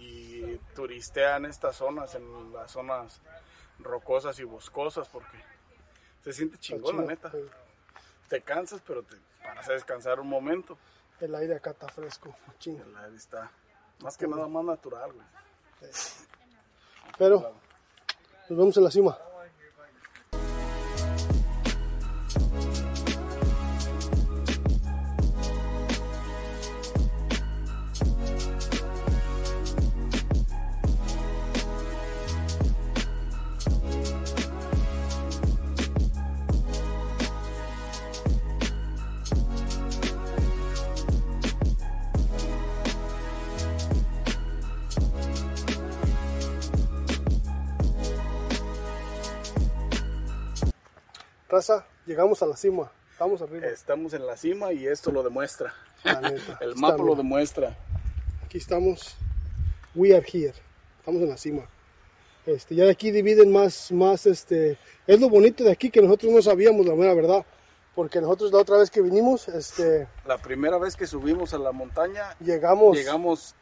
[0.53, 3.21] y turistean estas zonas, en las zonas
[3.79, 5.37] rocosas y boscosas, porque
[6.23, 7.31] se siente chingón, la neta.
[8.29, 10.75] Te cansas, pero te paras a descansar un momento.
[11.19, 12.81] El aire acá está fresco, machín.
[12.81, 13.51] El aire está
[14.01, 15.25] más que nada más natural, güey.
[17.17, 17.53] Pero
[18.49, 19.17] nos vemos en la cima.
[51.53, 52.91] Raza, llegamos a la cima.
[53.11, 53.67] Estamos arriba.
[53.67, 55.71] Estamos en la cima y esto lo demuestra.
[56.03, 56.57] La neta.
[56.61, 57.17] El Está mapa lo bien.
[57.17, 57.77] demuestra.
[58.43, 59.15] Aquí estamos.
[59.93, 60.55] We are here.
[60.97, 61.61] Estamos en la cima.
[62.47, 66.31] Este, ya de aquí dividen más, más, este, es lo bonito de aquí que nosotros
[66.33, 67.45] no sabíamos la mera verdad,
[67.93, 71.71] porque nosotros la otra vez que vinimos, este, La primera vez que subimos a la
[71.71, 73.55] montaña llegamos, llegamos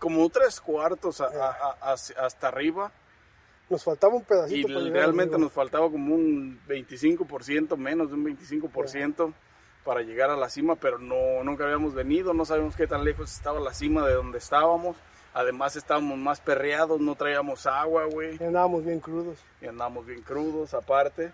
[0.00, 2.90] como tres cuartos a- a- a- hacia- hasta arriba
[3.72, 8.14] nos faltaba un y pedacito para llegar realmente nos faltaba como un 25%, menos de
[8.14, 9.32] un 25%
[9.84, 13.32] para llegar a la cima, pero no, nunca habíamos venido, no sabíamos qué tan lejos
[13.34, 14.96] estaba la cima de donde estábamos.
[15.34, 19.38] Además estábamos más perreados, no traíamos agua, güey, Y andábamos bien crudos.
[19.60, 21.32] y andábamos bien crudos aparte.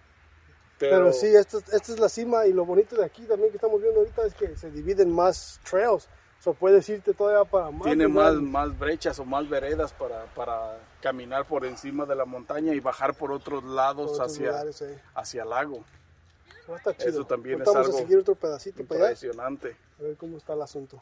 [0.78, 3.82] Pero, sí, esta, esta es la cima y lo bonito de aquí también que estamos
[3.82, 6.08] viendo ahorita es que se dividen más trails.
[6.40, 7.82] So puedes irte todavía para más.
[7.82, 12.74] tiene más, más brechas o más veredas para, para caminar por encima de la montaña
[12.74, 15.02] y bajar por otros lados Por otros hacia, lugares, eh.
[15.14, 15.84] hacia el lago.
[16.68, 17.10] No, está chido.
[17.10, 19.10] Eso también Ahorita es vamos algo a seguir otro pedacito para allá.
[19.10, 19.76] Impresionante.
[19.98, 21.00] A ver cómo está el asunto.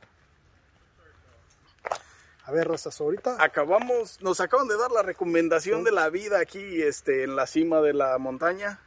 [2.45, 6.81] A ver, Rosas, ahorita Acabamos, nos acaban de dar la recomendación de la vida aquí
[6.81, 8.79] este, en la cima de la montaña.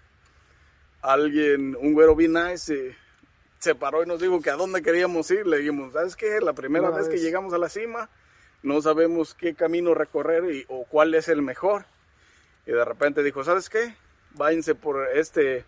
[1.01, 2.97] Alguien, un güero bien nice, eh,
[3.59, 5.45] se paró y nos dijo que a dónde queríamos ir.
[5.45, 6.39] Le dijimos, ¿sabes qué?
[6.41, 8.09] La primera vez que llegamos a la cima,
[8.63, 11.85] no sabemos qué camino recorrer y, o cuál es el mejor.
[12.65, 13.95] Y de repente dijo, ¿sabes qué?
[14.31, 15.65] Váyanse por este,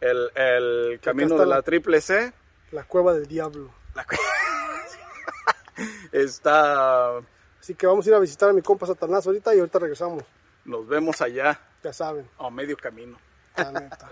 [0.00, 2.32] el, el camino de la la- triple C.
[2.72, 3.70] la cueva del diablo.
[3.94, 4.16] La cu-
[6.12, 7.18] Está,
[7.60, 10.22] Así que vamos a ir a visitar a mi compa Satanás ahorita y ahorita regresamos.
[10.64, 13.18] nos vemos allá Ya saben, a medio camino.
[13.56, 14.08] la neta.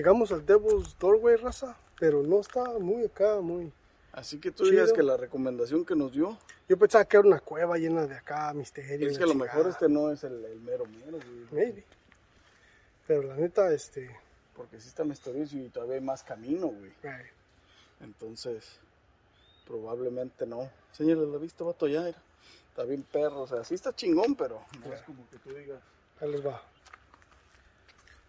[0.00, 3.70] Llegamos al Devil's Doorway, raza, pero no está muy acá, muy...
[4.12, 6.38] Así que tú digas que la recomendación que nos dio
[6.70, 9.10] Yo pensaba que era una cueva llena de acá, misterio.
[9.10, 11.18] es que a lo mejor este no es el, el mero mero,
[11.50, 11.66] güey.
[11.66, 11.84] Maybe.
[13.06, 14.16] Pero la neta, este...
[14.56, 16.92] Porque sí está misterioso y todavía hay más camino, güey.
[18.00, 18.78] Entonces,
[19.66, 20.70] probablemente no.
[20.92, 22.22] Señale la vista, vato, ya era.
[22.70, 25.82] Está bien perro, o sea, sí está chingón, pero no es como que tú digas.
[26.22, 26.62] ahí les va.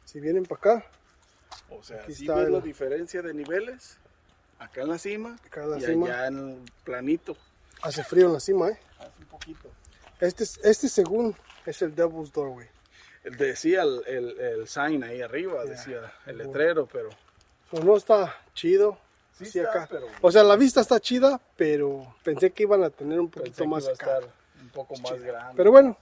[0.03, 0.86] Si vienen para acá,
[1.69, 3.97] O sea, sí está ves la diferencia de niveles.
[4.59, 6.05] Acá en la cima Acá en la y cima.
[6.07, 7.35] allá en el planito.
[7.81, 8.79] hace frío en la cima, ¿eh?
[8.99, 9.69] Hace un poquito.
[10.19, 11.35] Este, es- este según
[11.65, 12.67] es el Devil's Doorway.
[13.23, 17.09] Decía el, el, el sign ahí arriba, decía el letrero, pero
[17.71, 18.97] So, no está chido.
[19.37, 19.87] Sí está, acá.
[19.89, 23.39] pero- O sea, la vista está chida, pero pensé que iban a tener un pensé
[23.49, 24.23] poquito que más iba a estar
[24.61, 25.53] un poco más grande.
[25.55, 25.97] Pero bueno,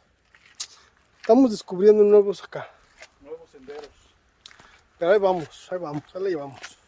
[1.21, 2.69] estamos descubriendo nuevos acá.
[3.21, 3.87] Nuevos senderos.
[4.99, 6.78] Pero ahí vamos, ahí vamos, ahí la llevamos.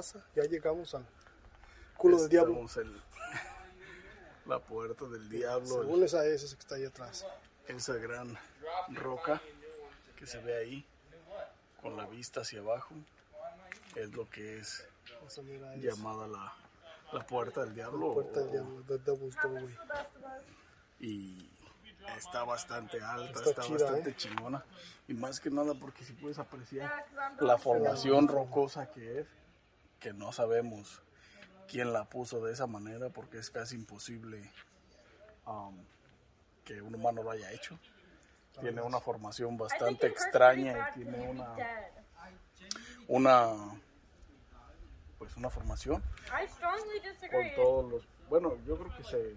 [0.00, 0.20] Raza?
[0.34, 1.04] Ya llegamos al
[1.96, 2.58] culo del diablo.
[2.76, 3.00] En
[4.46, 7.26] la puerta del diablo, Según esa es, esa que está ahí atrás.
[7.68, 8.36] esa gran
[8.88, 9.40] roca
[10.16, 10.86] que se ve ahí
[11.82, 12.94] con la vista hacia abajo.
[13.94, 14.86] Es lo que es
[15.76, 16.52] llamada la,
[17.12, 18.08] la puerta del diablo.
[18.08, 19.76] la puerta del o- diablo, the Devil's Doorway.
[21.00, 21.50] y
[22.16, 24.14] está bastante alta, Está está, chida, bastante ¿eh?
[24.16, 24.64] chingona.
[25.08, 27.04] Y más que nada porque si puedes apreciar
[27.40, 29.26] la formación rocosa que es,
[30.00, 31.02] que no sabemos
[31.68, 34.50] quién la puso de esa manera porque es casi imposible
[35.46, 35.76] um,
[36.64, 37.78] que un humano lo haya hecho.
[38.60, 41.54] Tiene una formación bastante extraña y tiene una,
[43.08, 43.80] una
[45.18, 49.34] pues una formación I strongly con todos los bueno yo creo que se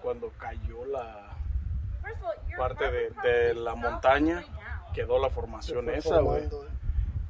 [0.00, 1.36] cuando cayó la
[2.56, 4.44] parte de, de la fell montaña
[4.94, 6.50] quedó la formación esa güey ¿eh?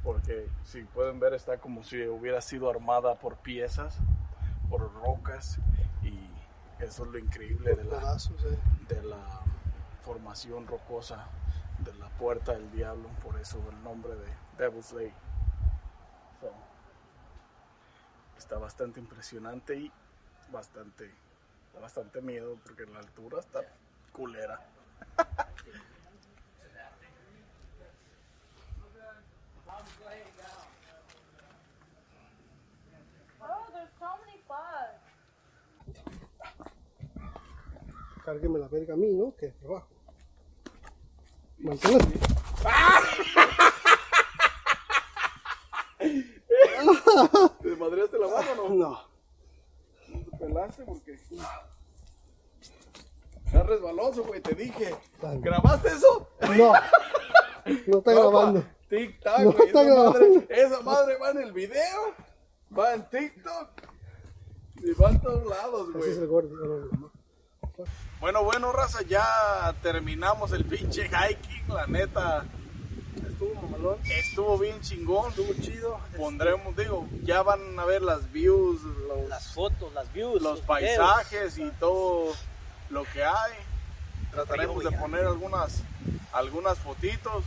[0.09, 3.95] Porque si pueden ver está como si hubiera sido armada por piezas
[4.67, 5.59] por rocas
[6.01, 6.17] y
[6.83, 8.57] eso es lo increíble de la ¿eh?
[8.87, 9.41] de la
[10.01, 11.27] formación rocosa
[11.77, 15.13] de la puerta del diablo, por eso el nombre de Devil's Lake.
[16.41, 16.51] So,
[18.35, 19.91] está bastante impresionante y
[20.51, 21.11] bastante,
[21.79, 23.61] bastante miedo porque la altura está
[24.11, 24.59] culera.
[33.41, 35.09] Oh, there's so many bugs.
[38.29, 39.35] Cárgueme la verga a mí, ¿no?
[39.35, 39.87] Que trabajo.
[41.57, 43.29] Manténla así.
[47.61, 48.75] ¿Te madreaste la mano o no?
[48.75, 48.99] No.
[50.09, 51.13] No te pelaste porque.
[53.45, 54.95] Está resbaloso, güey, te dije.
[55.21, 55.39] Dale.
[55.41, 56.27] ¿Grabaste eso?
[56.55, 56.73] No.
[57.85, 58.63] No está grabando.
[58.89, 59.67] Tic tac, No güey.
[59.67, 60.45] está esa, madre, grabando.
[60.49, 62.15] esa madre va en el video,
[62.75, 63.69] va en TikTok
[64.77, 66.47] y va en todos lados, Así es el güey.
[66.47, 67.11] gordo.
[67.79, 68.09] No, no, no.
[68.19, 72.45] Bueno, bueno, raza, ya terminamos el pinche hiking, la neta.
[73.27, 73.97] Estuvo mamalón.
[74.03, 75.29] Estuvo bien chingón.
[75.29, 75.99] Estuvo chido.
[76.17, 81.57] Pondremos, digo, ya van a ver las views, los, Las fotos, las views, los paisajes
[81.57, 82.33] y todo
[82.89, 83.53] lo que hay.
[84.31, 85.81] Trataremos de poner algunas,
[86.33, 87.45] algunas fotitos.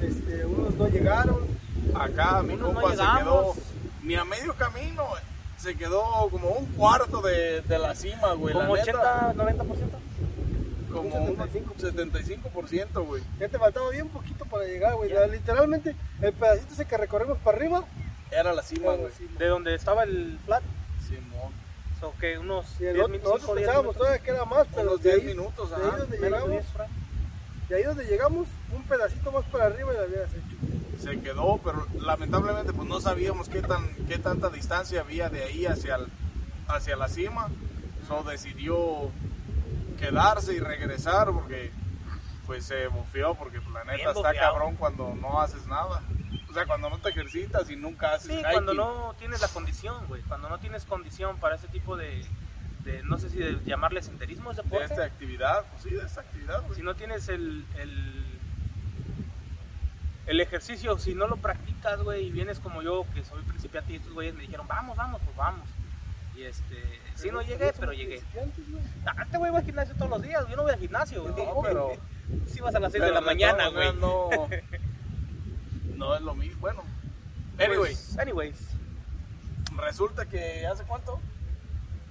[0.00, 1.46] Este, unos no llegaron.
[1.94, 3.54] Acá mi Unos no compa se quedó
[4.02, 5.08] ni a medio camino,
[5.64, 8.54] se quedó como un cuarto de, de la cima, güey.
[8.54, 9.64] Como la neta, 80, 90%.
[10.92, 13.22] como un 75%, güey.
[13.40, 15.10] Ya te faltaba bien poquito para llegar, güey.
[15.30, 17.84] Literalmente, el pedacito ese que recorrimos para arriba.
[18.30, 19.12] Era la cima, güey.
[19.38, 20.62] De donde estaba el flat.
[21.08, 21.52] Simón.
[22.00, 23.32] So que unos Y el 10 otro- minutos.
[23.32, 23.96] nosotros 10 pensábamos minutos.
[23.98, 26.64] todavía que era más, pero Unos de 10 ahí, minutos, de ahí donde llegamos, 10
[26.66, 26.88] por ahí.
[27.68, 30.83] de ahí donde llegamos, un pedacito más para arriba y la habías hecho.
[30.98, 35.66] Se quedó, pero lamentablemente pues no sabíamos qué tan qué tanta distancia había de ahí
[35.66, 36.08] hacia el-
[36.68, 37.48] hacia la cima.
[38.08, 39.10] So decidió
[39.98, 41.70] quedarse y regresar porque
[42.46, 46.02] pues se bufió porque pues, la neta está cabrón cuando no haces nada.
[46.50, 48.52] O sea, cuando no te ejercitas y nunca haces Sí, hiking.
[48.52, 50.22] cuando no tienes la condición, güey.
[50.22, 52.24] Cuando no tienes condición para ese tipo de,
[52.84, 54.84] de no sé si de llamarle senderismo, es de deporte.
[54.84, 56.76] esta actividad, pues sí, de esta actividad, güey.
[56.76, 58.33] Si no tienes el, el,
[60.26, 63.96] el ejercicio, si no lo practicas, güey, y vienes como yo, que soy principiante, y
[63.96, 65.68] estos güeyes me dijeron, vamos, vamos, pues vamos.
[66.36, 68.22] Y este, sí no llegué, pero llegué.
[69.06, 71.34] Ah, este güey va al gimnasio todos los días, yo no voy al gimnasio, güey.
[71.34, 71.92] No, pero
[72.46, 73.92] Sí vas a las 6 pero de la mañana, güey.
[73.94, 74.30] No,
[75.96, 76.60] no es lo mismo.
[76.60, 76.82] Bueno,
[77.58, 78.12] anyways.
[78.14, 78.56] Pues, anyways,
[79.76, 81.20] Resulta que hace cuánto?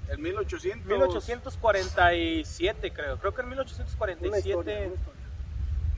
[0.10, 0.86] El 1800.
[0.86, 4.92] 1847 creo, creo que en Una 1847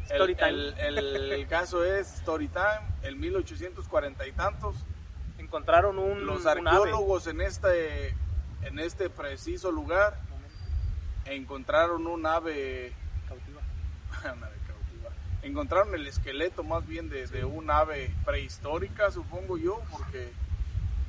[0.09, 4.75] El, caso es Story Time, el 1840 y tantos.
[5.37, 6.61] encontraron un, Los un ave.
[6.69, 8.09] arqueólogos en este,
[8.63, 10.19] en este preciso lugar
[11.25, 12.93] encontraron un ave,
[13.27, 13.61] Cautiva.
[14.37, 15.09] una ave cautiva.
[15.41, 20.31] encontraron el esqueleto más bien de, de un ave prehistórica, supongo yo, porque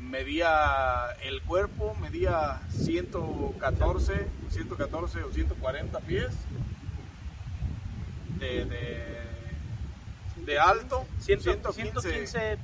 [0.01, 6.35] medía el cuerpo, medía 114, 114 o 140 pies
[8.39, 9.17] de, de,
[10.45, 12.59] de alto, 100 115 115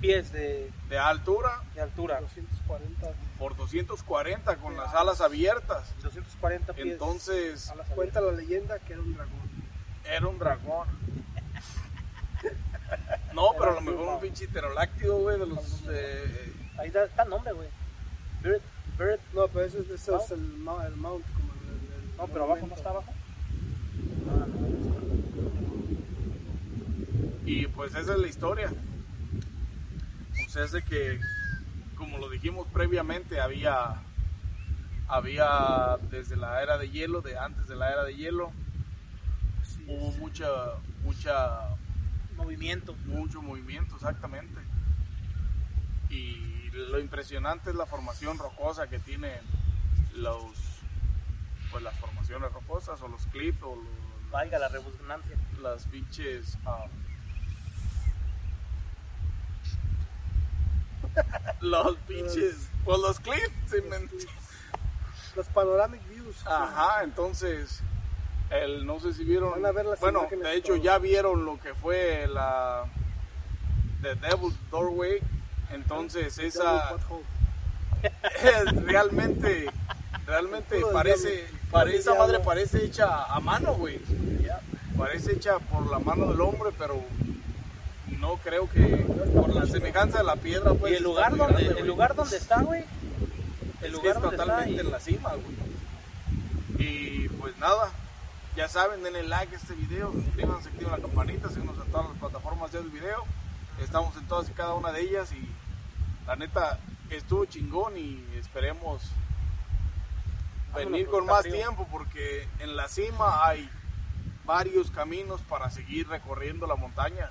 [0.00, 3.08] pies de, de altura de altura, 240.
[3.38, 5.94] por 240 con las alas abiertas.
[6.02, 6.86] 240 pies.
[6.86, 9.40] Entonces alas Cuenta la leyenda que era un dragón.
[10.04, 10.88] era un dragón.
[13.32, 15.82] No, pero a lo mejor un pinche pterodáctilo, güey, de los...
[15.90, 16.52] eh.
[16.78, 17.68] Ahí está, el nombre, güey.
[18.42, 18.62] Bird,
[18.98, 19.20] bird.
[19.34, 20.56] No, pero ese, ese es el, el
[20.96, 21.24] mount.
[21.34, 23.12] Como el, el- el No, pero abajo no está abajo.
[27.46, 28.70] Y pues esa es la historia.
[30.48, 31.20] Sea, es de que,
[31.96, 34.02] como lo dijimos previamente, había,
[35.08, 38.52] había desde la era de hielo, de antes de la era de hielo,
[39.64, 40.46] Sí, hubo mucha,
[41.02, 41.60] mucha,
[42.36, 42.94] Movimiento.
[43.06, 44.60] mucho movimiento, exactamente.
[46.10, 49.40] Y lo impresionante es la formación rocosa que tienen
[50.16, 50.42] los,
[51.70, 55.36] pues las formaciones rocosas o los cliffs o los- Valga la redundancia.
[55.62, 56.86] las pinches ah,
[61.60, 64.08] los pinches pues los clips sí, men.
[65.34, 66.36] Los panoramic views.
[66.46, 67.82] ajá entonces
[68.50, 70.82] el no sé si vieron Van a ver las bueno de hecho todo.
[70.82, 72.84] ya vieron lo que fue la
[74.02, 75.20] The Devil's Doorway.
[75.72, 76.94] Entonces esa
[78.42, 79.66] es realmente
[80.26, 84.00] realmente parece parece esa madre parece hecha a mano güey.
[84.96, 87.02] Parece hecha por la mano del hombre pero
[88.20, 88.86] no creo que
[89.34, 92.36] por la semejanza de la piedra pues y el lugar donde grande, el lugar donde
[92.36, 92.84] está, güey.
[93.82, 95.56] El lugar es donde está totalmente y- en la cima güey
[96.78, 97.90] y pues nada
[98.56, 102.18] ya saben denle like a este video suscríbanse activen la campanita síganos en todas las
[102.18, 103.24] plataformas de video
[103.82, 105.48] estamos en todas y cada una de ellas y
[106.26, 106.78] la neta
[107.10, 109.02] estuvo chingón y esperemos
[110.72, 113.68] Vámonos, venir porque con más tiempo porque en la cima hay
[114.44, 117.30] varios caminos para seguir recorriendo la montaña.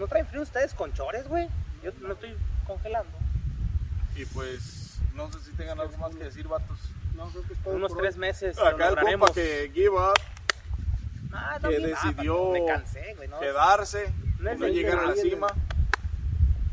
[0.00, 1.46] ¿No traen frío ustedes con chores, güey?
[1.84, 2.34] Yo no estoy
[2.66, 3.12] congelando.
[4.16, 6.78] Y pues no sé si tengan algo más que decir, vatos.
[7.14, 8.20] No, creo que es todo unos por tres hoy.
[8.20, 10.14] meses lo Acá el compa que give up,
[11.32, 11.66] Ah, que.
[11.66, 11.70] Ah,
[12.06, 13.40] decidió me cansé, güey, ¿no?
[13.40, 15.48] quedarse, No no llegar a la cima.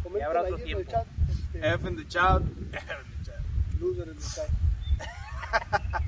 [0.03, 0.91] Comenten habrá ahí otro en el tiempo.
[0.91, 2.41] chat, este, F in the chat.
[2.41, 3.41] F in the chat.
[3.77, 4.47] loser en el chat.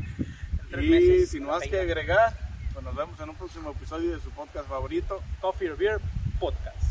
[0.71, 2.33] Tres Y meses, sin más que agregar,
[2.71, 5.21] pues nos vemos en un próximo episodio de su podcast favorito.
[5.41, 5.99] Coffee or Beer
[6.39, 6.88] Podcast.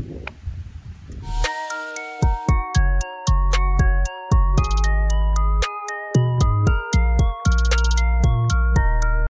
[0.00, 0.30] Thank you.